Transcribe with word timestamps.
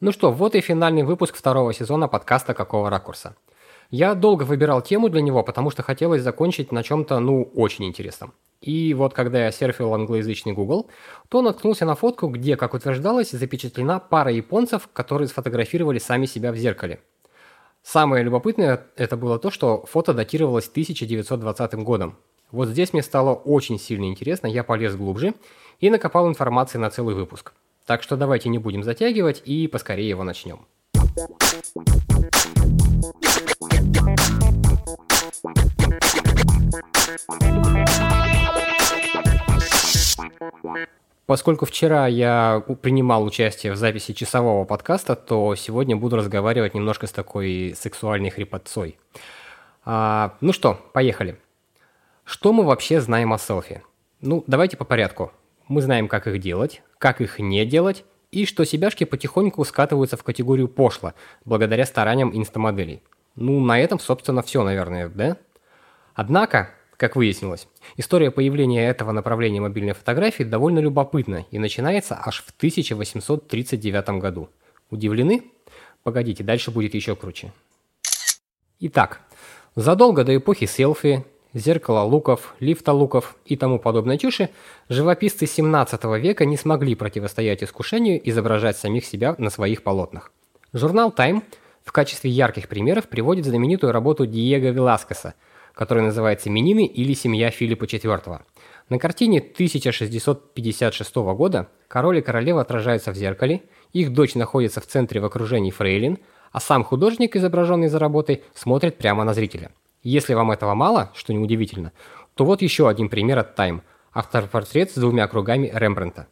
Ну 0.00 0.12
что, 0.12 0.30
вот 0.30 0.54
и 0.54 0.60
финальный 0.60 1.02
выпуск 1.02 1.34
второго 1.34 1.72
сезона 1.72 2.06
подкаста 2.06 2.54
«Какого 2.54 2.88
ракурса?». 2.88 3.34
Я 3.90 4.14
долго 4.14 4.44
выбирал 4.44 4.80
тему 4.80 5.08
для 5.08 5.20
него, 5.20 5.42
потому 5.42 5.70
что 5.70 5.82
хотелось 5.82 6.22
закончить 6.22 6.70
на 6.70 6.84
чем-то, 6.84 7.18
ну, 7.18 7.50
очень 7.56 7.84
интересном. 7.84 8.32
И 8.60 8.94
вот 8.94 9.12
когда 9.12 9.46
я 9.46 9.50
серфил 9.50 9.92
англоязычный 9.92 10.52
Google, 10.52 10.88
то 11.28 11.42
наткнулся 11.42 11.84
на 11.84 11.96
фотку, 11.96 12.28
где, 12.28 12.56
как 12.56 12.74
утверждалось, 12.74 13.32
запечатлена 13.32 13.98
пара 13.98 14.30
японцев, 14.30 14.88
которые 14.92 15.26
сфотографировали 15.26 15.98
сами 15.98 16.26
себя 16.26 16.52
в 16.52 16.56
зеркале. 16.56 17.00
Самое 17.82 18.22
любопытное 18.22 18.86
это 18.94 19.16
было 19.16 19.40
то, 19.40 19.50
что 19.50 19.84
фото 19.84 20.14
датировалось 20.14 20.68
1920 20.68 21.74
годом. 21.82 22.16
Вот 22.52 22.68
здесь 22.68 22.92
мне 22.92 23.02
стало 23.02 23.34
очень 23.34 23.80
сильно 23.80 24.04
интересно, 24.04 24.46
я 24.46 24.62
полез 24.62 24.94
глубже 24.94 25.34
и 25.80 25.90
накопал 25.90 26.28
информации 26.28 26.78
на 26.78 26.88
целый 26.88 27.16
выпуск. 27.16 27.52
Так 27.88 28.02
что 28.02 28.18
давайте 28.18 28.50
не 28.50 28.58
будем 28.58 28.82
затягивать 28.82 29.40
и 29.46 29.66
поскорее 29.66 30.10
его 30.10 30.22
начнем. 30.22 30.66
Поскольку 41.24 41.64
вчера 41.64 42.06
я 42.06 42.62
принимал 42.82 43.24
участие 43.24 43.72
в 43.72 43.76
записи 43.76 44.12
часового 44.12 44.66
подкаста, 44.66 45.16
то 45.16 45.54
сегодня 45.54 45.96
буду 45.96 46.16
разговаривать 46.16 46.74
немножко 46.74 47.06
с 47.06 47.10
такой 47.10 47.72
сексуальной 47.74 48.28
хрипотцой. 48.28 48.98
А, 49.86 50.36
ну 50.42 50.52
что, 50.52 50.78
поехали. 50.92 51.38
Что 52.24 52.52
мы 52.52 52.64
вообще 52.64 53.00
знаем 53.00 53.32
о 53.32 53.38
селфи? 53.38 53.82
Ну, 54.20 54.44
давайте 54.46 54.76
по 54.76 54.84
порядку. 54.84 55.32
Мы 55.68 55.82
знаем, 55.82 56.08
как 56.08 56.26
их 56.26 56.40
делать, 56.40 56.82
как 56.98 57.20
их 57.20 57.38
не 57.38 57.64
делать, 57.66 58.04
и 58.30 58.46
что 58.46 58.64
себяшки 58.64 59.04
потихоньку 59.04 59.64
скатываются 59.64 60.16
в 60.16 60.22
категорию 60.22 60.68
пошло, 60.68 61.12
благодаря 61.44 61.84
стараниям 61.84 62.36
инстамоделей. 62.36 63.02
Ну, 63.36 63.60
на 63.60 63.78
этом, 63.78 64.00
собственно, 64.00 64.42
все, 64.42 64.64
наверное, 64.64 65.08
да? 65.08 65.36
Однако, 66.14 66.70
как 66.96 67.16
выяснилось, 67.16 67.68
история 67.96 68.30
появления 68.30 68.88
этого 68.88 69.12
направления 69.12 69.60
мобильной 69.60 69.92
фотографии 69.92 70.42
довольно 70.42 70.80
любопытна 70.80 71.46
и 71.50 71.58
начинается 71.58 72.18
аж 72.20 72.42
в 72.42 72.50
1839 72.56 74.08
году. 74.20 74.48
Удивлены? 74.90 75.44
Погодите, 76.02 76.42
дальше 76.42 76.70
будет 76.70 76.94
еще 76.94 77.14
круче. 77.14 77.52
Итак, 78.80 79.20
задолго 79.74 80.24
до 80.24 80.34
эпохи 80.36 80.66
селфи 80.66 81.24
зеркала 81.54 82.02
луков, 82.02 82.54
лифта 82.60 82.92
луков 82.92 83.36
и 83.44 83.56
тому 83.56 83.78
подобной 83.78 84.18
чуши, 84.18 84.50
живописцы 84.88 85.46
17 85.46 86.04
века 86.20 86.44
не 86.44 86.56
смогли 86.56 86.94
противостоять 86.94 87.62
искушению 87.62 88.20
изображать 88.28 88.76
самих 88.76 89.04
себя 89.04 89.34
на 89.38 89.50
своих 89.50 89.82
полотнах. 89.82 90.32
Журнал 90.72 91.10
Time 91.10 91.42
в 91.84 91.92
качестве 91.92 92.30
ярких 92.30 92.68
примеров 92.68 93.08
приводит 93.08 93.46
знаменитую 93.46 93.92
работу 93.92 94.26
Диего 94.26 94.66
Веласкеса, 94.66 95.34
которая 95.72 96.04
называется 96.04 96.50
«Минины 96.50 96.84
или 96.86 97.14
семья 97.14 97.50
Филиппа 97.50 97.84
IV». 97.84 98.40
На 98.90 98.98
картине 98.98 99.38
1656 99.38 101.14
года 101.16 101.68
король 101.88 102.18
и 102.18 102.22
королева 102.22 102.60
отражаются 102.60 103.12
в 103.12 103.16
зеркале, 103.16 103.62
их 103.92 104.12
дочь 104.12 104.34
находится 104.34 104.80
в 104.80 104.86
центре 104.86 105.20
в 105.20 105.24
окружении 105.24 105.70
фрейлин, 105.70 106.18
а 106.52 106.60
сам 106.60 106.84
художник, 106.84 107.36
изображенный 107.36 107.88
за 107.88 107.98
работой, 107.98 108.42
смотрит 108.54 108.96
прямо 108.96 109.24
на 109.24 109.34
зрителя– 109.34 109.70
если 110.02 110.34
вам 110.34 110.50
этого 110.50 110.74
мало, 110.74 111.12
что 111.14 111.32
неудивительно, 111.32 111.92
то 112.34 112.44
вот 112.44 112.62
еще 112.62 112.88
один 112.88 113.08
пример 113.08 113.38
от 113.38 113.58
Time– 113.58 113.82
автопортрет 114.12 114.90
с 114.90 114.94
двумя 114.94 115.26
кругами 115.28 115.70
Рембрандта. 115.72 116.26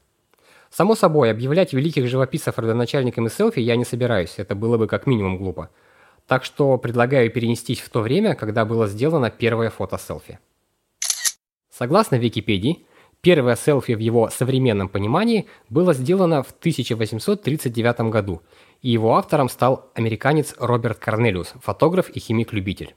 Само 0.71 0.97
собой, 0.97 1.31
объявлять 1.31 1.73
великих 1.73 2.09
живописцев 2.09 2.59
родоначальниками 2.59 3.29
селфи 3.29 3.61
я 3.61 3.77
не 3.77 3.85
собираюсь, 3.85 4.35
это 4.39 4.55
было 4.55 4.77
бы 4.77 4.89
как 4.89 5.07
минимум 5.07 5.39
глупо. 5.39 5.71
Так 6.27 6.45
что 6.45 6.77
предлагаю 6.79 7.31
перенестись 7.31 7.81
в 7.81 7.89
то 7.89 8.01
время, 8.01 8.35
когда 8.35 8.65
было 8.65 8.89
сделано 8.89 9.31
первое 9.31 9.71
фото 9.71 9.97
селфи. 9.97 10.41
Согласно 11.71 12.17
Википедии, 12.17 12.85
первое 13.21 13.55
селфи 13.55 13.93
в 13.93 14.01
его 14.01 14.29
современном 14.31 14.89
понимании 14.89 15.47
было 15.69 15.95
сделано 15.95 16.43
в 16.43 16.51
1839 16.51 18.01
году, 18.11 18.43
и 18.83 18.91
его 18.91 19.17
автором 19.17 19.49
стал 19.49 19.91
американец 19.95 20.57
Роберт 20.59 20.99
Корнелиус, 20.99 21.55
фотограф 21.63 22.09
и 22.11 22.19
химик-любитель. 22.19 22.97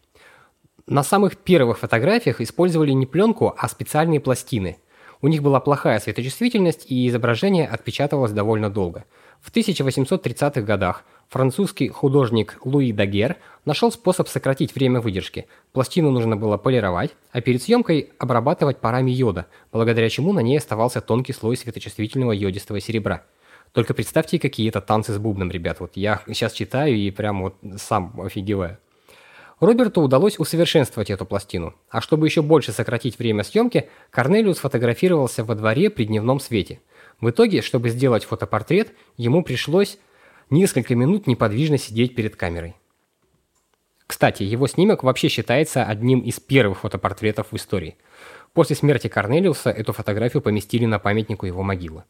На 0.89 1.03
самых 1.03 1.37
первых 1.37 1.77
фотографиях 1.77 2.41
использовали 2.41 2.93
не 2.93 3.05
пленку, 3.05 3.53
а 3.55 3.67
специальные 3.67 4.19
пластины. 4.19 4.79
У 5.21 5.27
них 5.27 5.43
была 5.43 5.59
плохая 5.59 5.99
светочувствительность, 5.99 6.89
и 6.89 7.07
изображение 7.07 7.67
отпечатывалось 7.67 8.31
довольно 8.31 8.71
долго. 8.71 9.05
В 9.39 9.51
1830-х 9.55 10.61
годах 10.61 11.03
французский 11.27 11.89
художник 11.89 12.57
Луи 12.63 12.91
Дагер 12.91 13.35
нашел 13.65 13.91
способ 13.91 14.27
сократить 14.27 14.73
время 14.73 14.99
выдержки. 14.99 15.45
Пластину 15.73 16.09
нужно 16.09 16.35
было 16.35 16.57
полировать, 16.57 17.11
а 17.31 17.39
перед 17.41 17.61
съемкой 17.61 18.09
обрабатывать 18.17 18.79
парами 18.79 19.11
йода, 19.11 19.45
благодаря 19.71 20.09
чему 20.09 20.33
на 20.33 20.39
ней 20.39 20.57
оставался 20.57 21.01
тонкий 21.01 21.33
слой 21.33 21.55
светочувствительного 21.55 22.31
йодистого 22.31 22.79
серебра. 22.79 23.25
Только 23.73 23.93
представьте, 23.93 24.39
какие 24.39 24.69
это 24.69 24.81
танцы 24.81 25.13
с 25.13 25.19
бубном, 25.19 25.51
ребят. 25.51 25.81
Вот 25.81 25.91
я 25.93 26.23
сейчас 26.25 26.51
читаю 26.51 26.95
и 26.95 27.11
прям 27.11 27.43
вот 27.43 27.57
сам 27.77 28.19
офигеваю. 28.19 28.79
Роберту 29.59 30.01
удалось 30.01 30.39
усовершенствовать 30.39 31.09
эту 31.09 31.25
пластину, 31.25 31.75
а 31.89 31.99
чтобы 31.99 32.27
еще 32.27 32.41
больше 32.41 32.71
сократить 32.71 33.19
время 33.19 33.43
съемки, 33.43 33.89
Корнелиус 34.09 34.59
фотографировался 34.59 35.43
во 35.43 35.55
дворе 35.55 35.89
при 35.89 36.05
дневном 36.05 36.39
свете. 36.39 36.79
В 37.19 37.29
итоге, 37.29 37.61
чтобы 37.61 37.89
сделать 37.89 38.23
фотопортрет, 38.23 38.93
ему 39.17 39.43
пришлось 39.43 39.99
несколько 40.49 40.95
минут 40.95 41.27
неподвижно 41.27 41.77
сидеть 41.77 42.15
перед 42.15 42.37
камерой. 42.37 42.75
Кстати, 44.07 44.43
его 44.43 44.65
снимок 44.67 45.03
вообще 45.03 45.27
считается 45.27 45.83
одним 45.83 46.21
из 46.21 46.39
первых 46.39 46.79
фотопортретов 46.79 47.51
в 47.51 47.55
истории. 47.55 47.97
После 48.53 48.75
смерти 48.75 49.07
Корнелиуса 49.07 49.69
эту 49.69 49.93
фотографию 49.93 50.41
поместили 50.41 50.85
на 50.85 50.99
памятнику 50.99 51.45
его 51.45 51.61
могилы. 51.61 52.05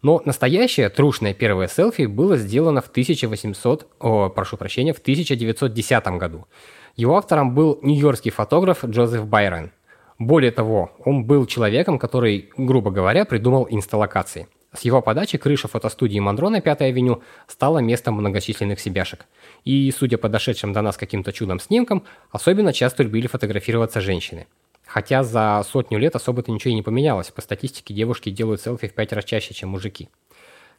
Но 0.00 0.22
настоящее 0.24 0.90
трушное 0.90 1.34
первое 1.34 1.66
селфи 1.66 2.06
было 2.06 2.36
сделано 2.36 2.80
в 2.80 2.88
1800, 2.88 3.88
о, 3.98 4.28
прошу 4.28 4.56
прощения, 4.56 4.92
в 4.92 4.98
1910 4.98 6.06
году. 6.18 6.46
Его 6.94 7.16
автором 7.16 7.54
был 7.54 7.80
нью-йоркский 7.82 8.30
фотограф 8.30 8.84
Джозеф 8.84 9.26
Байрон. 9.26 9.72
Более 10.18 10.52
того, 10.52 10.92
он 11.04 11.24
был 11.24 11.46
человеком, 11.46 11.98
который, 11.98 12.50
грубо 12.56 12.90
говоря, 12.90 13.24
придумал 13.24 13.66
инсталлокации. 13.70 14.48
С 14.72 14.82
его 14.82 15.00
подачи 15.00 15.38
крыша 15.38 15.66
фотостудии 15.66 16.18
Монро 16.18 16.48
на 16.48 16.60
5 16.60 16.82
авеню 16.82 17.22
стала 17.46 17.78
местом 17.78 18.14
многочисленных 18.14 18.78
себяшек. 18.78 19.26
И, 19.64 19.92
судя 19.96 20.18
по 20.18 20.28
дошедшим 20.28 20.72
до 20.72 20.82
нас 20.82 20.96
каким-то 20.96 21.32
чудом 21.32 21.58
снимкам, 21.58 22.04
особенно 22.30 22.72
часто 22.72 23.02
любили 23.02 23.26
фотографироваться 23.26 24.00
женщины– 24.00 24.46
Хотя 24.88 25.22
за 25.22 25.62
сотню 25.70 25.98
лет 25.98 26.16
особо-то 26.16 26.50
ничего 26.50 26.70
и 26.70 26.74
не 26.74 26.82
поменялось. 26.82 27.30
По 27.30 27.42
статистике 27.42 27.92
девушки 27.92 28.30
делают 28.30 28.62
селфи 28.62 28.88
в 28.88 28.94
пять 28.94 29.12
раз 29.12 29.22
чаще, 29.26 29.52
чем 29.52 29.68
мужики. 29.68 30.08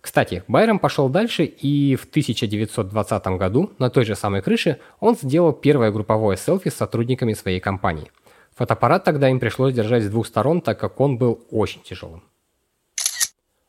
Кстати, 0.01 0.43
Байрон 0.47 0.79
пошел 0.79 1.09
дальше, 1.09 1.45
и 1.45 1.95
в 1.95 2.05
1920 2.05 3.27
году 3.37 3.71
на 3.77 3.91
той 3.91 4.05
же 4.05 4.15
самой 4.15 4.41
крыше 4.41 4.79
он 4.99 5.15
сделал 5.15 5.53
первое 5.53 5.91
групповое 5.91 6.37
селфи 6.37 6.69
с 6.69 6.75
сотрудниками 6.75 7.33
своей 7.33 7.59
компании. 7.59 8.11
Фотоаппарат 8.55 9.03
тогда 9.03 9.29
им 9.29 9.39
пришлось 9.39 9.75
держать 9.75 10.03
с 10.03 10.09
двух 10.09 10.25
сторон, 10.25 10.61
так 10.61 10.79
как 10.79 10.99
он 10.99 11.19
был 11.19 11.45
очень 11.51 11.83
тяжелым. 11.83 12.23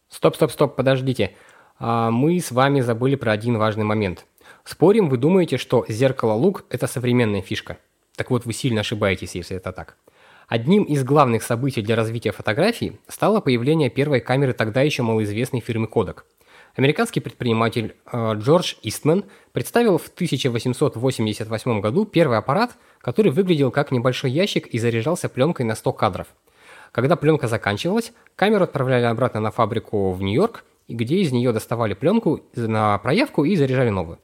Стоп, 0.09 0.37
стоп, 0.37 0.53
стоп, 0.53 0.75
подождите. 0.75 1.37
А 1.78 2.11
мы 2.11 2.41
с 2.41 2.51
вами 2.51 2.81
забыли 2.81 3.17
про 3.17 3.33
один 3.33 3.59
важный 3.59 3.84
момент. 3.84 4.25
Спорим, 4.65 5.11
вы 5.11 5.19
думаете, 5.19 5.59
что 5.59 5.84
зеркало 5.87 6.33
лук– 6.33 6.65
это 6.71 6.87
современная 6.87 7.43
фишка. 7.43 7.77
Так 8.17 8.31
вот, 8.31 8.47
вы 8.47 8.55
сильно 8.55 8.81
ошибаетесь, 8.81 9.34
если 9.34 9.57
это 9.57 9.72
так. 9.72 9.97
Одним 10.50 10.83
из 10.83 11.05
главных 11.05 11.44
событий 11.44 11.81
для 11.81 11.94
развития 11.94 12.33
фотографий 12.33 12.99
стало 13.06 13.41
появление 13.41 13.88
первой 13.88 14.21
камеры 14.21 14.53
тогда 14.53 14.83
еще 14.83 15.05
малоизвестной 15.05 15.61
фирмы 15.61 15.87
Kodak. 15.87 16.25
Американский 16.75 17.21
предприниматель 17.21 17.94
э, 18.12 18.33
Джордж 18.34 18.74
Истман 18.83 19.27
представил 19.53 19.98
в 19.98 20.09
1888 20.09 21.80
году 21.80 22.04
первый 22.04 22.36
аппарат, 22.36 22.72
который 23.01 23.30
выглядел 23.30 23.71
как 23.71 23.92
небольшой 23.92 24.33
ящик 24.33 24.66
и 24.66 24.80
заряжался 24.80 25.28
пленкой 25.28 25.66
на 25.66 25.77
100 25.77 25.92
кадров. 25.92 26.27
Когда 26.91 27.15
пленка 27.15 27.47
заканчивалась, 27.47 28.13
камеру 28.34 28.65
отправляли 28.65 29.04
обратно 29.04 29.39
на 29.39 29.53
фабрику 29.53 30.10
в 30.10 30.21
Нью-Йорк, 30.21 30.65
где 30.89 31.19
из 31.19 31.30
нее 31.30 31.53
доставали 31.53 31.95
пленку 31.95 32.41
на 32.57 32.98
проявку 32.98 33.45
и 33.45 33.54
заряжали 33.54 33.91
новую. 33.91 34.19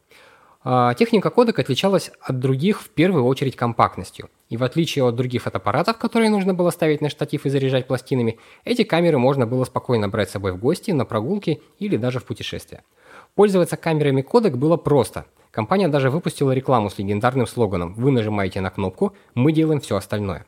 А, 0.69 0.95
техника 0.95 1.31
кодек 1.31 1.61
отличалась 1.61 2.11
от 2.21 2.41
других 2.41 2.81
в 2.83 2.89
первую 2.89 3.25
очередь 3.27 3.55
компактностью. 3.55 4.31
И 4.49 4.57
в 4.57 4.65
отличие 4.65 5.05
от 5.07 5.15
других 5.15 5.43
фотоаппаратов, 5.43 5.97
которые 5.97 6.29
нужно 6.29 6.55
было 6.55 6.71
ставить 6.71 7.01
на 7.01 7.09
штатив 7.09 7.47
и 7.47 7.51
заряжать 7.51 7.87
пластинами, 7.87 8.41
эти 8.65 8.83
камеры 8.83 9.17
можно 9.17 9.47
было 9.47 9.63
спокойно 9.63 10.09
брать 10.09 10.29
с 10.29 10.33
собой 10.33 10.51
в 10.51 10.59
гости, 10.59 10.91
на 10.91 11.05
прогулки 11.05 11.63
или 11.79 11.97
даже 11.97 12.19
в 12.19 12.25
путешествия. 12.25 12.83
Пользоваться 13.37 13.77
камерами 13.77 14.23
кодек 14.23 14.57
было 14.57 14.77
просто. 14.77 15.27
Компания 15.53 15.87
даже 15.87 16.11
выпустила 16.11 16.51
рекламу 16.51 16.91
с 16.91 16.99
легендарным 16.99 17.47
слоганом 17.47 17.95
«Вы 17.95 18.11
нажимаете 18.11 18.61
на 18.61 18.71
кнопку, 18.71 19.15
мы 19.37 19.53
делаем 19.53 19.79
все 19.79 19.95
остальное». 19.95 20.47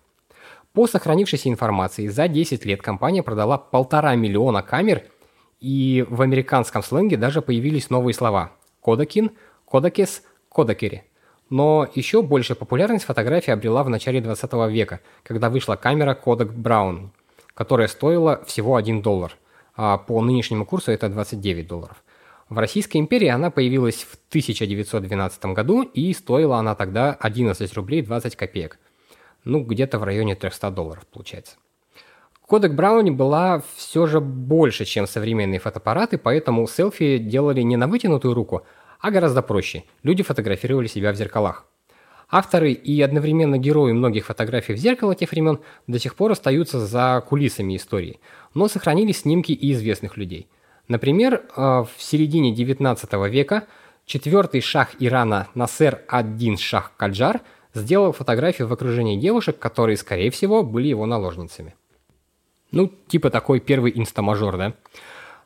По 0.72 0.88
сохранившейся 0.88 1.48
информации, 1.48 2.08
за 2.08 2.26
10 2.26 2.64
лет 2.64 2.82
компания 2.82 3.22
продала 3.22 3.56
полтора 3.56 4.16
миллиона 4.16 4.62
камер, 4.62 5.04
и 5.60 6.04
в 6.10 6.22
американском 6.22 6.82
сленге 6.82 7.16
даже 7.16 7.40
появились 7.40 7.88
новые 7.88 8.14
слова 8.14 8.50
Кодакин, 8.80 9.32
Кодакис, 9.70 10.22
Кодакери. 10.48 11.04
Но 11.50 11.86
еще 11.94 12.22
больше 12.22 12.54
популярность 12.54 13.04
фотография 13.04 13.52
обрела 13.52 13.82
в 13.84 13.90
начале 13.90 14.20
20 14.20 14.52
века, 14.70 15.00
когда 15.22 15.50
вышла 15.50 15.76
камера 15.76 16.18
Kodak 16.22 16.54
Brown, 16.54 17.10
которая 17.54 17.88
стоила 17.88 18.42
всего 18.46 18.76
1 18.76 19.02
доллар, 19.02 19.36
а 19.76 19.98
по 19.98 20.22
нынешнему 20.22 20.64
курсу 20.64 20.90
это 20.90 21.08
29 21.08 21.66
долларов. 21.66 22.02
В 22.48 22.58
Российской 22.58 22.96
империи 22.96 23.28
она 23.28 23.50
появилась 23.50 24.04
в 24.04 24.14
1912 24.30 25.44
году 25.46 25.82
и 25.82 26.14
стоила 26.14 26.56
она 26.56 26.74
тогда 26.74 27.12
11 27.20 27.74
рублей 27.74 28.00
20 28.00 28.36
копеек. 28.36 28.78
Ну, 29.44 29.60
где-то 29.60 29.98
в 29.98 30.02
районе 30.02 30.34
300 30.34 30.70
долларов 30.70 31.06
получается. 31.06 31.56
Кодек 32.46 32.72
Брауни 32.72 33.10
была 33.10 33.62
все 33.76 34.06
же 34.06 34.20
больше, 34.20 34.86
чем 34.86 35.06
современные 35.06 35.60
фотоаппараты, 35.60 36.16
поэтому 36.16 36.66
селфи 36.66 37.18
делали 37.18 37.60
не 37.60 37.76
на 37.76 37.86
вытянутую 37.86 38.32
руку, 38.32 38.64
а 39.00 39.10
гораздо 39.10 39.42
проще. 39.42 39.84
Люди 40.02 40.22
фотографировали 40.22 40.86
себя 40.86 41.12
в 41.12 41.16
зеркалах. 41.16 41.66
Авторы 42.30 42.72
и 42.72 43.00
одновременно 43.00 43.56
герои 43.56 43.92
многих 43.92 44.26
фотографий 44.26 44.74
в 44.74 44.76
зеркало 44.76 45.14
тех 45.14 45.30
времен 45.30 45.60
до 45.86 45.98
сих 45.98 46.14
пор 46.14 46.32
остаются 46.32 46.78
за 46.78 47.24
кулисами 47.26 47.76
истории, 47.76 48.20
но 48.52 48.68
сохранились 48.68 49.20
снимки 49.20 49.52
и 49.52 49.72
известных 49.72 50.18
людей. 50.18 50.46
Например, 50.88 51.34
э, 51.34 51.60
в 51.60 51.90
середине 51.96 52.54
19 52.54 53.28
века 53.28 53.66
четвертый 54.04 54.60
шах 54.60 54.90
Ирана 54.98 55.48
Насер 55.54 56.02
ад-Дин 56.08 56.58
Шах 56.58 56.92
Каджар 56.96 57.40
сделал 57.72 58.12
фотографию 58.12 58.68
в 58.68 58.72
окружении 58.72 59.18
девушек, 59.18 59.58
которые, 59.58 59.96
скорее 59.96 60.30
всего, 60.30 60.62
были 60.62 60.88
его 60.88 61.06
наложницами. 61.06 61.74
Ну, 62.72 62.92
типа 63.06 63.30
такой 63.30 63.60
первый 63.60 63.92
инстамажор, 63.94 64.58
да? 64.58 64.74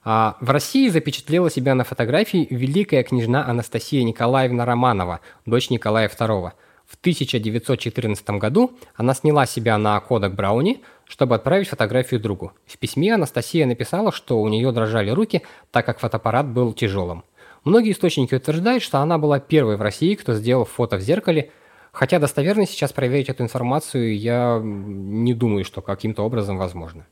А 0.05 0.37
в 0.41 0.51
России 0.51 0.89
запечатлела 0.89 1.51
себя 1.51 1.75
на 1.75 1.85
фотографии 1.85 2.49
великая 2.51 3.05
княжна 3.05 3.47
Анастасия 3.47 4.03
Николаевна 4.03 4.65
Романова, 4.65 5.21
дочь 5.47 5.71
Николая 5.71 6.09
II. 6.09 6.53
В 6.87 6.97
1914 6.97 8.31
году 8.31 8.73
она 8.97 9.15
сняла 9.15 9.47
себя 9.47 9.79
на 9.79 9.99
кодек 10.01 10.33
Брауни, 10.33 10.83
чтобы 11.07 11.37
отправить 11.37 11.69
фотографию 11.69 12.21
другу. 12.21 12.53
В 12.67 12.77
письме 12.79 13.15
Анастасия 13.15 13.65
написала, 13.65 14.13
что 14.13 14.41
у 14.41 14.49
нее 14.49 14.73
дрожали 14.73 15.11
руки, 15.11 15.43
так 15.71 15.87
как 15.87 16.01
фотоаппарат 16.01 16.49
был 16.49 16.73
тяжелым. 16.73 17.25
Многие 17.65 17.93
источники 17.93 18.35
утверждают, 18.35 18.83
что 18.83 18.99
она 18.99 19.19
была 19.19 19.39
первой 19.39 19.77
в 19.77 19.83
России, 19.83 20.17
кто 20.17 20.35
сделал 20.35 20.65
фото 20.65 20.97
в 20.97 21.01
зеркале, 21.01 21.53
хотя 21.93 22.19
достоверно 22.19 22.67
сейчас 22.67 22.93
проверить 22.93 23.29
эту 23.29 23.45
информацию 23.45 24.19
я 24.19 24.61
не 24.63 25.33
думаю, 25.33 25.65
что 25.65 25.81
каким-то 25.81 26.25
образом 26.25 26.59
возможно. 26.59 27.07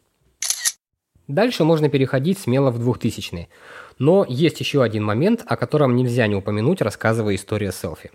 Дальше 1.31 1.63
можно 1.63 1.89
переходить 1.89 2.39
смело 2.39 2.73
в 2.73 2.81
2000-е. 2.81 3.49
Но 4.01 4.27
есть 4.29 4.59
еще 4.59 4.83
один 4.83 5.05
момент, 5.05 5.45
о 5.47 5.57
котором 5.57 5.95
нельзя 5.95 6.27
не 6.27 6.35
упомянуть, 6.35 6.83
рассказывая 6.83 7.37
историю 7.37 7.71
селфи. 7.71 8.11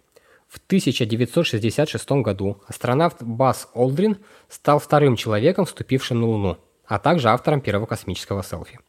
В 0.49 0.57
1966 0.67 2.11
году 2.11 2.61
астронавт 2.67 3.23
Бас 3.23 3.69
Олдрин 3.73 4.17
стал 4.49 4.79
вторым 4.79 5.15
человеком, 5.15 5.65
вступившим 5.65 6.19
на 6.19 6.27
Луну, 6.27 6.57
а 6.85 6.99
также 6.99 7.29
автором 7.29 7.61
первого 7.61 7.85
космического 7.85 8.43
селфи. 8.43 8.79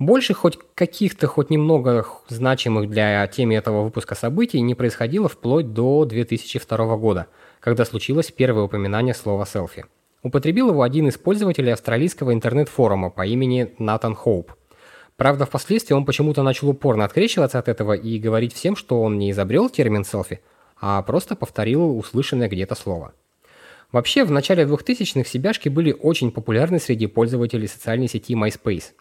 Больше 0.00 0.34
хоть 0.34 0.58
каких-то, 0.74 1.28
хоть 1.28 1.48
немного 1.48 2.04
значимых 2.28 2.90
для 2.90 3.24
темы 3.28 3.54
этого 3.54 3.84
выпуска 3.84 4.16
событий 4.16 4.60
не 4.60 4.74
происходило 4.74 5.28
вплоть 5.28 5.72
до 5.72 6.04
2002 6.04 6.96
года, 6.96 7.28
когда 7.60 7.84
случилось 7.84 8.32
первое 8.32 8.64
упоминание 8.64 9.14
слова 9.14 9.46
«селфи». 9.46 9.86
Употребил 10.26 10.70
его 10.70 10.82
один 10.82 11.06
из 11.06 11.16
пользователей 11.16 11.72
австралийского 11.72 12.34
интернет-форума 12.34 13.10
по 13.10 13.24
имени 13.24 13.72
Натан 13.78 14.16
Хоуп. 14.16 14.54
Правда, 15.14 15.46
впоследствии 15.46 15.94
он 15.94 16.04
почему-то 16.04 16.42
начал 16.42 16.68
упорно 16.68 17.04
открещиваться 17.04 17.60
от 17.60 17.68
этого 17.68 17.92
и 17.92 18.18
говорить 18.18 18.52
всем, 18.52 18.74
что 18.74 19.00
он 19.02 19.18
не 19.18 19.30
изобрел 19.30 19.70
термин 19.70 20.04
«селфи», 20.04 20.40
а 20.80 21.00
просто 21.02 21.36
повторил 21.36 21.96
услышанное 21.96 22.48
где-то 22.48 22.74
слово. 22.74 23.12
Вообще, 23.92 24.24
в 24.24 24.32
начале 24.32 24.64
2000-х 24.64 25.30
себяшки 25.30 25.68
были 25.68 25.92
очень 25.92 26.32
популярны 26.32 26.80
среди 26.80 27.06
пользователей 27.06 27.68
социальной 27.68 28.08
сети 28.08 28.34
MySpace. 28.34 28.94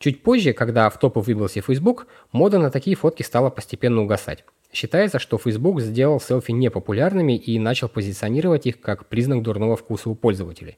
Чуть 0.00 0.24
позже, 0.24 0.52
когда 0.52 0.90
в 0.90 0.98
топы 0.98 1.20
выбился 1.20 1.60
Facebook, 1.60 2.08
мода 2.32 2.58
на 2.58 2.72
такие 2.72 2.96
фотки 2.96 3.22
стала 3.22 3.50
постепенно 3.50 4.02
угасать. 4.02 4.44
Считается, 4.76 5.18
что 5.18 5.38
Facebook 5.38 5.80
сделал 5.80 6.20
селфи 6.20 6.52
непопулярными 6.52 7.34
и 7.34 7.58
начал 7.58 7.88
позиционировать 7.88 8.66
их 8.66 8.78
как 8.78 9.06
признак 9.06 9.42
дурного 9.42 9.74
вкуса 9.74 10.10
у 10.10 10.14
пользователей. 10.14 10.76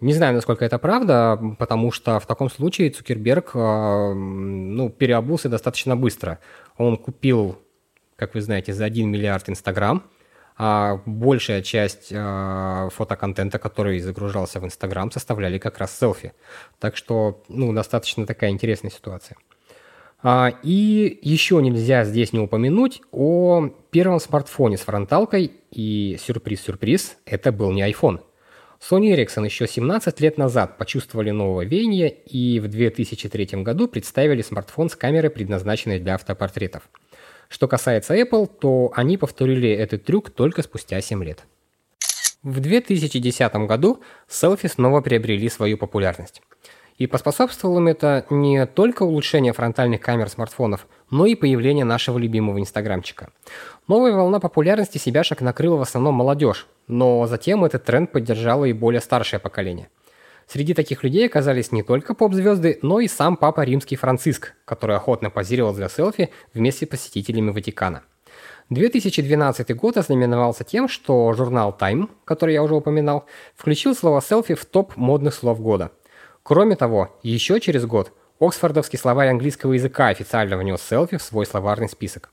Не 0.00 0.12
знаю, 0.12 0.34
насколько 0.34 0.66
это 0.66 0.78
правда, 0.78 1.40
потому 1.58 1.92
что 1.92 2.20
в 2.20 2.26
таком 2.26 2.50
случае 2.50 2.90
Цукерберг 2.90 3.52
э, 3.54 4.12
ну, 4.12 4.90
переобулся 4.90 5.48
достаточно 5.48 5.96
быстро. 5.96 6.40
Он 6.76 6.98
купил, 6.98 7.58
как 8.16 8.34
вы 8.34 8.42
знаете, 8.42 8.74
за 8.74 8.84
1 8.84 9.10
миллиард 9.10 9.48
Инстаграм, 9.48 10.02
а 10.58 11.00
большая 11.06 11.62
часть 11.62 12.08
э, 12.10 12.88
фотоконтента, 12.92 13.58
который 13.58 13.98
загружался 14.00 14.60
в 14.60 14.66
Инстаграм, 14.66 15.10
составляли 15.10 15.56
как 15.56 15.78
раз 15.78 15.98
селфи. 15.98 16.34
Так 16.78 16.98
что, 16.98 17.42
ну, 17.48 17.72
достаточно 17.72 18.26
такая 18.26 18.50
интересная 18.50 18.90
ситуация. 18.90 19.38
А, 20.22 20.52
и 20.62 21.18
еще 21.22 21.60
нельзя 21.62 22.04
здесь 22.04 22.32
не 22.32 22.40
упомянуть 22.40 23.02
о 23.12 23.68
первом 23.90 24.20
смартфоне 24.20 24.76
с 24.76 24.80
фронталкой, 24.80 25.52
и 25.70 26.16
сюрприз-сюрприз, 26.20 27.18
это 27.26 27.52
был 27.52 27.70
не 27.72 27.82
iPhone. 27.82 28.20
Sony 28.80 29.14
Ericsson 29.14 29.44
еще 29.44 29.66
17 29.66 30.20
лет 30.20 30.38
назад 30.38 30.78
почувствовали 30.78 31.30
новое 31.30 31.66
веяние 31.66 32.10
и 32.10 32.60
в 32.60 32.68
2003 32.68 33.62
году 33.62 33.88
представили 33.88 34.42
смартфон 34.42 34.90
с 34.90 34.96
камерой, 34.96 35.30
предназначенной 35.30 35.98
для 35.98 36.14
автопортретов. 36.14 36.88
Что 37.48 37.68
касается 37.68 38.14
Apple, 38.14 38.46
то 38.46 38.92
они 38.94 39.16
повторили 39.16 39.70
этот 39.70 40.04
трюк 40.04 40.30
только 40.30 40.62
спустя 40.62 41.00
7 41.00 41.22
лет. 41.24 41.44
В 42.42 42.60
2010 42.60 43.54
году 43.66 44.00
селфи 44.28 44.68
снова 44.68 45.00
приобрели 45.00 45.48
свою 45.48 45.78
популярность. 45.78 46.42
И 46.98 47.06
поспособствовало 47.06 47.78
им 47.78 47.88
это 47.88 48.24
не 48.30 48.64
только 48.64 49.02
улучшение 49.02 49.52
фронтальных 49.52 50.00
камер 50.00 50.30
смартфонов, 50.30 50.86
но 51.10 51.26
и 51.26 51.34
появление 51.34 51.84
нашего 51.84 52.16
любимого 52.16 52.58
инстаграмчика. 52.58 53.30
Новая 53.86 54.14
волна 54.14 54.40
популярности 54.40 54.96
себяшек 54.96 55.42
накрыла 55.42 55.76
в 55.76 55.82
основном 55.82 56.14
молодежь, 56.14 56.66
но 56.86 57.26
затем 57.26 57.64
этот 57.64 57.84
тренд 57.84 58.12
поддержало 58.12 58.64
и 58.64 58.72
более 58.72 59.02
старшее 59.02 59.40
поколение. 59.40 59.90
Среди 60.46 60.74
таких 60.74 61.02
людей 61.02 61.26
оказались 61.26 61.70
не 61.70 61.82
только 61.82 62.14
поп-звезды, 62.14 62.78
но 62.80 63.00
и 63.00 63.08
сам 63.08 63.36
папа 63.36 63.62
римский 63.62 63.96
Франциск, 63.96 64.54
который 64.64 64.96
охотно 64.96 65.28
позировал 65.28 65.74
для 65.74 65.88
селфи 65.88 66.30
вместе 66.54 66.86
с 66.86 66.88
посетителями 66.88 67.50
Ватикана. 67.50 68.04
2012 68.70 69.76
год 69.76 69.96
ознаменовался 69.96 70.64
тем, 70.64 70.88
что 70.88 71.32
журнал 71.34 71.76
Time, 71.78 72.08
который 72.24 72.54
я 72.54 72.62
уже 72.62 72.74
упоминал, 72.74 73.26
включил 73.54 73.94
слово 73.94 74.20
«селфи» 74.20 74.54
в 74.54 74.64
топ 74.64 74.96
модных 74.96 75.34
слов 75.34 75.60
года– 75.60 75.90
Кроме 76.46 76.76
того, 76.76 77.18
еще 77.24 77.58
через 77.58 77.86
год 77.86 78.12
Оксфордовский 78.38 79.00
словарь 79.00 79.30
английского 79.30 79.72
языка 79.72 80.06
официально 80.06 80.56
внес 80.56 80.80
селфи 80.80 81.16
в 81.16 81.22
свой 81.22 81.44
словарный 81.44 81.88
список. 81.88 82.30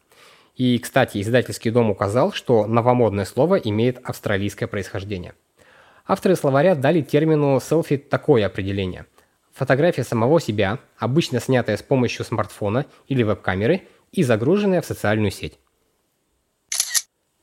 И, 0.56 0.78
кстати, 0.78 1.20
издательский 1.20 1.72
дом 1.72 1.90
указал, 1.90 2.32
что 2.32 2.68
новомодное 2.68 3.26
слово 3.26 3.56
имеет 3.56 3.98
австралийское 4.08 4.68
происхождение. 4.68 5.34
Авторы 6.06 6.36
словаря 6.36 6.76
дали 6.76 7.02
термину 7.02 7.60
селфи 7.60 7.98
такое 7.98 8.46
определение. 8.46 9.08
Фотография 9.52 10.04
самого 10.04 10.40
себя, 10.40 10.78
обычно 11.00 11.40
снятая 11.40 11.76
с 11.76 11.82
помощью 11.82 12.24
смартфона 12.24 12.86
или 13.08 13.24
веб-камеры 13.24 13.82
и 14.12 14.22
загруженная 14.22 14.84
в 14.84 14.86
социальную 14.86 15.32
сеть. 15.32 15.58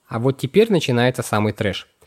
А 0.06 0.20
вот 0.20 0.38
теперь 0.38 0.70
начинается 0.70 1.24
самый 1.24 1.52
трэш– 1.52 1.88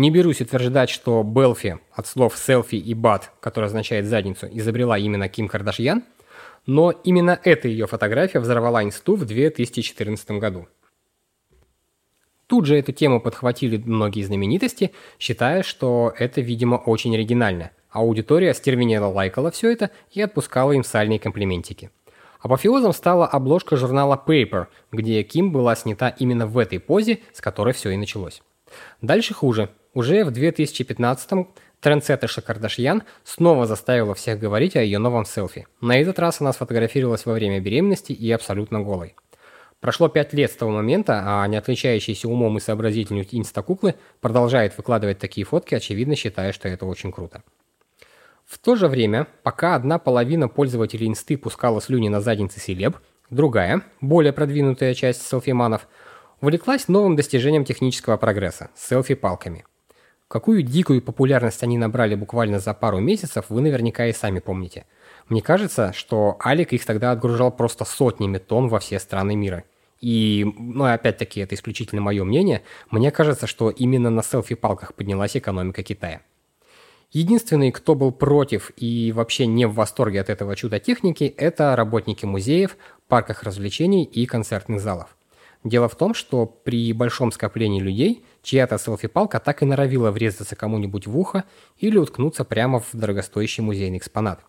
не 0.00 0.10
берусь 0.10 0.40
утверждать, 0.40 0.88
что 0.88 1.22
Белфи 1.22 1.78
от 1.92 2.06
слов 2.06 2.38
селфи 2.38 2.76
и 2.76 2.94
бат, 2.94 3.32
который 3.40 3.66
означает 3.66 4.06
задницу, 4.06 4.48
изобрела 4.50 4.96
именно 4.96 5.28
Ким 5.28 5.46
Кардашьян, 5.46 6.04
но 6.64 6.90
именно 6.90 7.38
эта 7.44 7.68
ее 7.68 7.86
фотография 7.86 8.40
взорвала 8.40 8.82
инсту 8.82 9.14
в 9.14 9.26
2014 9.26 10.30
году. 10.32 10.68
Тут 12.46 12.64
же 12.64 12.78
эту 12.78 12.92
тему 12.92 13.20
подхватили 13.20 13.76
многие 13.76 14.22
знаменитости, 14.22 14.92
считая, 15.18 15.62
что 15.62 16.14
это, 16.18 16.40
видимо, 16.40 16.76
очень 16.76 17.14
оригинально. 17.14 17.70
Аудитория 17.90 18.54
стервенело 18.54 19.06
лайкала 19.06 19.50
все 19.50 19.70
это 19.70 19.90
и 20.10 20.22
отпускала 20.22 20.72
им 20.72 20.82
сальные 20.82 21.18
комплиментики. 21.18 21.90
Апофеозом 22.40 22.94
стала 22.94 23.26
обложка 23.26 23.76
журнала 23.76 24.20
Paper, 24.26 24.68
где 24.92 25.22
Ким 25.24 25.52
была 25.52 25.76
снята 25.76 26.08
именно 26.08 26.46
в 26.46 26.56
этой 26.56 26.80
позе, 26.80 27.20
с 27.34 27.42
которой 27.42 27.74
все 27.74 27.90
и 27.90 27.98
началось. 27.98 28.40
Дальше 29.02 29.34
хуже. 29.34 29.68
Уже 29.94 30.24
в 30.24 30.28
2015-м 30.28 31.48
трендсеттерша 31.80 32.42
Кардашьян 32.42 33.02
снова 33.24 33.66
заставила 33.66 34.14
всех 34.14 34.38
говорить 34.38 34.76
о 34.76 34.82
ее 34.82 34.98
новом 34.98 35.24
селфи. 35.24 35.66
На 35.80 36.00
этот 36.00 36.18
раз 36.18 36.40
она 36.40 36.52
сфотографировалась 36.52 37.26
во 37.26 37.32
время 37.32 37.60
беременности 37.60 38.12
и 38.12 38.30
абсолютно 38.30 38.80
голой. 38.80 39.14
Прошло 39.80 40.08
пять 40.08 40.34
лет 40.34 40.50
с 40.50 40.56
того 40.56 40.72
момента, 40.72 41.22
а 41.24 41.46
не 41.46 41.56
отличающиеся 41.56 42.28
умом 42.28 42.58
и 42.58 42.60
сообразительностью 42.60 43.38
инстакуклы 43.38 43.94
продолжает 44.20 44.76
выкладывать 44.76 45.18
такие 45.18 45.46
фотки, 45.46 45.74
очевидно 45.74 46.16
считая, 46.16 46.52
что 46.52 46.68
это 46.68 46.84
очень 46.86 47.12
круто. 47.12 47.42
В 48.44 48.58
то 48.58 48.76
же 48.76 48.88
время, 48.88 49.26
пока 49.42 49.74
одна 49.74 49.98
половина 49.98 50.48
пользователей 50.48 51.06
инсты 51.06 51.38
пускала 51.38 51.80
слюни 51.80 52.08
на 52.08 52.20
задницы 52.20 52.60
селеб, 52.60 52.96
Другая, 53.30 53.82
более 54.00 54.32
продвинутая 54.32 54.92
часть 54.94 55.22
селфиманов, 55.22 55.86
увлеклась 56.40 56.88
новым 56.88 57.14
достижением 57.14 57.64
технического 57.64 58.16
прогресса– 58.16 58.70
селфи-палками. 58.76 59.64
Какую 60.30 60.62
дикую 60.62 61.02
популярность 61.02 61.60
они 61.64 61.76
набрали 61.76 62.14
буквально 62.14 62.60
за 62.60 62.72
пару 62.72 63.00
месяцев, 63.00 63.46
вы 63.48 63.62
наверняка 63.62 64.06
и 64.06 64.12
сами 64.12 64.38
помните. 64.38 64.86
Мне 65.28 65.42
кажется, 65.42 65.92
что 65.92 66.38
Алик 66.44 66.72
их 66.72 66.86
тогда 66.86 67.10
отгружал 67.10 67.50
просто 67.50 67.84
сотнями 67.84 68.38
тонн 68.38 68.68
во 68.68 68.78
все 68.78 69.00
страны 69.00 69.34
мира. 69.34 69.64
И, 70.00 70.46
ну, 70.56 70.84
опять-таки, 70.84 71.40
это 71.40 71.56
исключительно 71.56 72.00
мое 72.00 72.22
мнение, 72.22 72.62
мне 72.92 73.10
кажется, 73.10 73.48
что 73.48 73.70
именно 73.70 74.08
на 74.08 74.22
селфи-палках 74.22 74.94
поднялась 74.94 75.36
экономика 75.36 75.82
Китая. 75.82 76.20
Единственный, 77.10 77.72
кто 77.72 77.96
был 77.96 78.12
против 78.12 78.70
и 78.76 79.10
вообще 79.10 79.46
не 79.46 79.66
в 79.66 79.74
восторге 79.74 80.20
от 80.20 80.30
этого 80.30 80.54
чуда 80.54 80.78
техники, 80.78 81.24
это 81.24 81.74
работники 81.74 82.24
музеев, 82.24 82.76
парках 83.08 83.42
развлечений 83.42 84.04
и 84.04 84.26
концертных 84.26 84.80
залов. 84.80 85.16
Дело 85.64 85.88
в 85.88 85.96
том, 85.96 86.14
что 86.14 86.46
при 86.46 86.92
большом 86.92 87.32
скоплении 87.32 87.80
людей 87.80 88.24
чья-то 88.42 88.78
селфи-палка 88.78 89.40
так 89.40 89.62
и 89.62 89.66
норовила 89.66 90.10
врезаться 90.10 90.56
кому-нибудь 90.56 91.06
в 91.06 91.18
ухо 91.18 91.44
или 91.78 91.98
уткнуться 91.98 92.44
прямо 92.44 92.80
в 92.80 92.88
дорогостоящий 92.92 93.62
музейный 93.62 93.98
экспонат. 93.98 94.40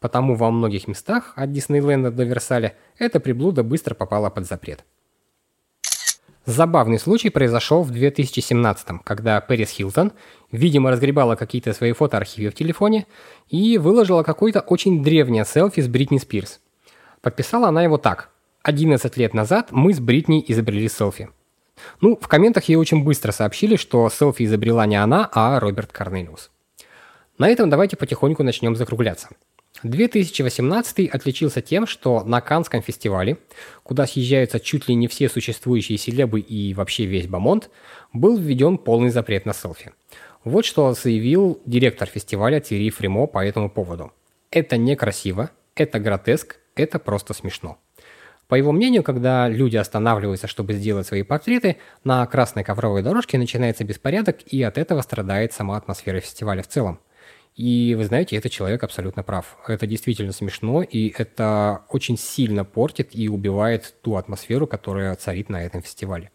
Потому 0.00 0.34
во 0.34 0.50
многих 0.50 0.86
местах, 0.86 1.32
от 1.34 1.52
Диснейленда 1.52 2.10
до 2.10 2.24
Версаля, 2.24 2.76
эта 2.98 3.20
приблуда 3.20 3.62
быстро 3.62 3.94
попала 3.94 4.28
под 4.28 4.46
запрет. 4.46 4.84
Забавный 6.46 6.98
случай 6.98 7.30
произошел 7.30 7.82
в 7.82 7.90
2017 7.90 9.02
когда 9.02 9.40
Пэрис 9.40 9.70
Хилтон, 9.70 10.12
видимо, 10.52 10.90
разгребала 10.90 11.36
какие-то 11.36 11.72
свои 11.72 11.92
фотоархивы 11.92 12.50
в 12.50 12.54
телефоне 12.54 13.06
и 13.48 13.78
выложила 13.78 14.22
какое-то 14.22 14.60
очень 14.60 15.02
древнее 15.02 15.46
селфи 15.46 15.80
с 15.80 15.88
Бритни 15.88 16.18
Спирс. 16.18 16.60
Подписала 17.22 17.68
она 17.68 17.82
его 17.82 17.96
так. 17.96 18.28
11 18.62 19.16
лет 19.16 19.32
назад 19.32 19.68
мы 19.70 19.94
с 19.94 20.00
Бритни 20.00 20.44
изобрели 20.46 20.88
селфи. 20.88 21.30
Ну, 22.00 22.16
в 22.20 22.28
комментах 22.28 22.64
ей 22.64 22.76
очень 22.76 23.04
быстро 23.04 23.32
сообщили, 23.32 23.76
что 23.76 24.08
селфи 24.10 24.44
изобрела 24.44 24.86
не 24.86 24.96
она, 24.96 25.28
а 25.32 25.58
Роберт 25.60 25.92
Корнелиус. 25.92 26.50
На 27.38 27.48
этом 27.48 27.68
давайте 27.68 27.96
потихоньку 27.96 28.42
начнем 28.42 28.76
закругляться. 28.76 29.28
2018 29.82 31.08
отличился 31.08 31.60
тем, 31.60 31.86
что 31.86 32.22
на 32.24 32.40
Канском 32.40 32.80
фестивале, 32.80 33.38
куда 33.82 34.06
съезжаются 34.06 34.60
чуть 34.60 34.88
ли 34.88 34.94
не 34.94 35.08
все 35.08 35.28
существующие 35.28 35.98
селебы 35.98 36.40
и 36.40 36.72
вообще 36.74 37.04
весь 37.04 37.26
Бамонт, 37.26 37.70
был 38.12 38.36
введен 38.38 38.78
полный 38.78 39.10
запрет 39.10 39.46
на 39.46 39.52
селфи. 39.52 39.92
Вот 40.44 40.64
что 40.64 40.92
заявил 40.92 41.60
директор 41.66 42.08
фестиваля 42.08 42.60
Тири 42.60 42.90
Фримо 42.90 43.26
по 43.26 43.44
этому 43.44 43.68
поводу. 43.68 44.12
Это 44.50 44.76
некрасиво, 44.76 45.50
это 45.74 45.98
гротеск, 45.98 46.56
это 46.76 46.98
просто 46.98 47.34
смешно. 47.34 47.78
По 48.48 48.56
его 48.56 48.72
мнению, 48.72 49.02
когда 49.02 49.48
люди 49.48 49.76
останавливаются, 49.76 50.46
чтобы 50.46 50.74
сделать 50.74 51.06
свои 51.06 51.22
портреты, 51.22 51.78
на 52.04 52.26
красной 52.26 52.64
ковровой 52.64 53.02
дорожке 53.02 53.38
начинается 53.38 53.84
беспорядок, 53.84 54.42
и 54.46 54.62
от 54.62 54.78
этого 54.78 55.00
страдает 55.00 55.52
сама 55.52 55.76
атмосфера 55.76 56.20
фестиваля 56.20 56.62
в 56.62 56.68
целом. 56.68 57.00
И 57.56 57.94
вы 57.96 58.04
знаете, 58.04 58.36
этот 58.36 58.50
человек 58.50 58.82
абсолютно 58.82 59.22
прав. 59.22 59.56
Это 59.68 59.86
действительно 59.86 60.32
смешно, 60.32 60.82
и 60.82 61.14
это 61.16 61.82
очень 61.88 62.18
сильно 62.18 62.64
портит 62.64 63.10
и 63.12 63.28
убивает 63.28 63.94
ту 64.02 64.16
атмосферу, 64.16 64.66
которая 64.66 65.14
царит 65.14 65.48
на 65.48 65.62
этом 65.62 65.80
фестивале. 65.80 66.30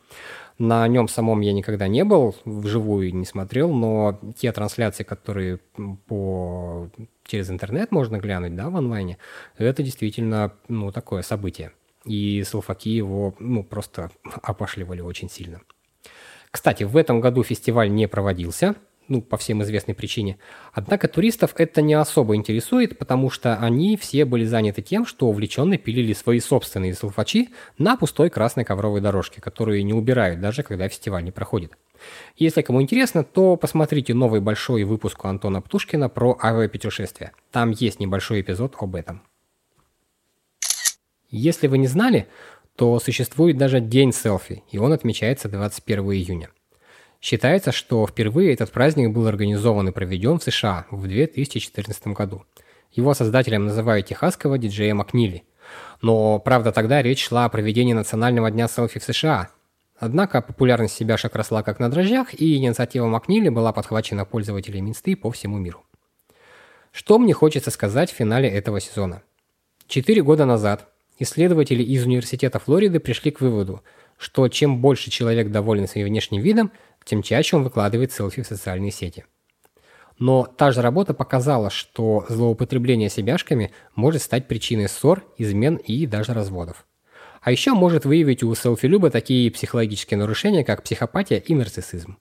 На 0.57 0.87
нем 0.87 1.07
самом 1.07 1.41
я 1.41 1.53
никогда 1.53 1.87
не 1.87 2.03
был, 2.03 2.35
вживую 2.45 3.13
не 3.15 3.25
смотрел, 3.25 3.71
но 3.73 4.19
те 4.37 4.51
трансляции, 4.51 5.03
которые 5.03 5.59
по... 6.07 6.89
через 7.25 7.49
интернет 7.49 7.91
можно 7.91 8.17
глянуть, 8.17 8.55
да, 8.55 8.69
в 8.69 8.75
онлайне, 8.77 9.17
это 9.57 9.83
действительно, 9.83 10.53
ну, 10.67 10.91
такое 10.91 11.21
событие. 11.21 11.71
И 12.09 12.43
селфаки 12.43 12.89
его, 12.89 13.33
ну, 13.39 13.63
просто 13.63 14.11
опашливали 14.41 14.99
очень 14.99 15.29
сильно. 15.29 15.61
Кстати, 16.51 16.83
в 16.83 16.97
этом 16.97 17.21
году 17.21 17.43
фестиваль 17.43 17.89
не 17.89 18.07
проводился– 18.07 18.75
ну, 19.09 19.21
по 19.21 19.37
всем 19.37 19.61
известной 19.63 19.95
причине. 19.95 20.37
Однако 20.71 21.07
туристов 21.07 21.53
это 21.57 21.81
не 21.81 21.95
особо 21.95 22.35
интересует, 22.35 22.97
потому 22.97 23.29
что 23.29 23.57
они 23.57 23.97
все 23.97 24.23
были 24.23 24.45
заняты 24.45 24.81
тем, 24.81 25.05
что 25.05 25.27
увлеченно 25.27 25.77
пилили 25.77 26.13
свои 26.13 26.39
собственные 26.39 26.93
селфачи 26.93 27.49
на 27.77 27.97
пустой 27.97 28.29
красной 28.29 28.63
ковровой 28.63 29.01
дорожке, 29.01 29.41
которую 29.41 29.83
не 29.83 29.93
убирают 29.93 30.39
даже 30.39 30.63
когда 30.63 30.87
фестиваль 30.87 31.23
не 31.23 31.31
проходит. 31.31 31.73
Если 32.37 32.61
кому 32.61 32.81
интересно, 32.81 33.23
то 33.23 33.57
посмотрите 33.57 34.13
новый 34.13 34.39
большой 34.39 34.83
выпуск 34.83 35.25
Антона 35.25 35.61
Птушкина 35.61 36.07
про 36.07 36.37
авиапутешествия. 36.41 37.33
Там 37.51 37.71
есть 37.71 37.99
небольшой 37.99 38.41
эпизод 38.41 38.75
об 38.79 38.95
этом. 38.95 39.23
Если 41.31 41.67
вы 41.67 41.77
не 41.77 41.87
знали, 41.87 42.27
то 42.75 42.99
существует 42.99 43.57
даже 43.57 43.79
День 43.81 44.11
селфи, 44.11 44.63
и 44.71 44.77
он 44.79 44.93
отмечается 44.93 45.47
21 45.47 46.11
июня. 46.11 46.49
Считается, 47.21 47.71
что 47.71 48.07
впервые 48.07 48.53
этот 48.53 48.71
праздник 48.71 49.11
был 49.11 49.27
организован 49.27 49.89
и 49.89 49.91
проведен 49.91 50.39
в 50.39 50.43
США 50.43 50.85
в 50.89 51.05
2014 51.05 52.07
году. 52.07 52.45
Его 52.93 53.13
создателем 53.13 53.65
называют 53.65 54.07
техасского 54.07 54.57
диджея 54.57 54.95
Макнили. 54.95 55.43
Но, 56.01 56.39
правда, 56.39 56.71
тогда 56.71 57.01
речь 57.01 57.27
шла 57.27 57.45
о 57.45 57.49
проведении 57.49 57.93
Национального 57.93 58.49
дня 58.49 58.67
селфи 58.67 58.99
в 58.99 59.03
США. 59.03 59.49
Однако 59.97 60.41
популярность 60.41 60.95
себяшек 60.95 61.35
росла 61.35 61.61
как 61.61 61.79
на 61.79 61.91
дрожжах, 61.91 62.33
и 62.33 62.55
инициатива 62.55 63.05
Макнили 63.05 63.49
была 63.49 63.73
подхвачена 63.73 64.25
пользователями 64.25 64.89
инсты 64.89 65.15
по 65.15 65.29
всему 65.29 65.57
миру. 65.57 65.83
Что 66.91 67.19
мне 67.19 67.33
хочется 67.33 67.69
сказать 67.69 68.11
в 68.11 68.15
финале 68.15 68.49
этого 68.49 68.79
сезона? 68.79 69.21
Четыре 69.87 70.23
года 70.23 70.45
назад 70.45 70.87
исследователи 71.19 71.83
из 71.83 72.05
Университета 72.05 72.59
Флориды 72.59 72.99
пришли 72.99 73.31
к 73.31 73.41
выводу, 73.41 73.83
что 74.17 74.47
чем 74.47 74.81
больше 74.81 75.11
человек 75.11 75.51
доволен 75.51 75.87
своим 75.87 76.07
внешним 76.07 76.41
видом, 76.41 76.71
тем 77.05 77.21
чаще 77.21 77.55
он 77.55 77.63
выкладывает 77.63 78.11
селфи 78.11 78.41
в 78.41 78.47
социальные 78.47 78.91
сети. 78.91 79.25
Но 80.17 80.45
та 80.45 80.71
же 80.71 80.81
работа 80.81 81.13
показала, 81.13 81.69
что 81.69 82.25
злоупотребление 82.27 83.09
себяшками 83.09 83.71
может 83.95 84.21
стать 84.21 84.47
причиной 84.47 84.89
ссор, 84.89 85.23
измен 85.37 85.77
и 85.77 86.05
даже 86.05 86.33
разводов. 86.33 86.85
А 87.41 87.51
еще 87.51 87.73
может 87.73 88.03
выявить 88.03 88.43
у 88.43 88.53
селфи-люба 88.53 89.11
такие 89.11 89.49
психологические 89.49 90.17
нарушения, 90.17 90.65
как 90.65 90.83
психопатия 90.83 91.37
и 91.37 91.55
нарциссизм. 91.55 92.17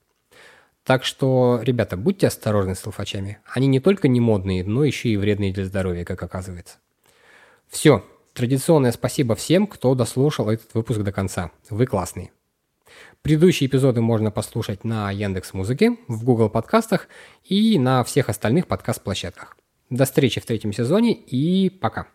Так 0.84 1.04
что, 1.04 1.60
ребята, 1.62 1.96
будьте 1.96 2.28
осторожны 2.28 2.74
с 2.74 2.80
селфачами. 2.80 3.38
Они 3.52 3.66
не 3.66 3.80
только 3.80 4.08
не 4.08 4.20
модные, 4.20 4.64
но 4.64 4.84
еще 4.84 5.08
и 5.08 5.16
вредные 5.16 5.52
для 5.52 5.66
здоровья, 5.66 6.04
как 6.04 6.22
оказывается. 6.22 6.78
Все. 7.68 8.04
Традиционное 8.38 8.92
спасибо 8.92 9.34
всем, 9.34 9.66
кто 9.66 9.96
дослушал 9.96 10.48
этот 10.48 10.72
выпуск 10.72 11.00
до 11.00 11.10
конца. 11.10 11.50
Вы 11.70 11.86
классные. 11.86 12.30
Предыдущие 13.20 13.66
эпизоды 13.66 14.00
можно 14.00 14.30
послушать 14.30 14.84
на 14.84 15.10
Яндекс 15.10 15.54
Музыке, 15.54 15.96
в 16.06 16.22
Google 16.22 16.48
подкастах 16.48 17.08
и 17.42 17.80
на 17.80 18.04
всех 18.04 18.28
остальных 18.28 18.68
подкаст-площадках. 18.68 19.56
До 19.90 20.04
встречи 20.04 20.40
в 20.40 20.46
третьем 20.46 20.72
сезоне 20.72 21.14
и 21.14 21.68
пока. 21.68 22.06